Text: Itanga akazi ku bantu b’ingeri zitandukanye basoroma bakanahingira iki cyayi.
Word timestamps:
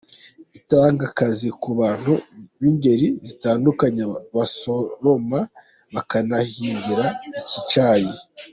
Itanga 0.59 1.03
akazi 1.09 1.47
ku 1.61 1.69
bantu 1.79 2.13
b’ingeri 2.59 3.07
zitandukanye 3.27 4.03
basoroma 4.35 5.39
bakanahingira 5.93 7.05
iki 7.41 7.59
cyayi. 7.71 8.11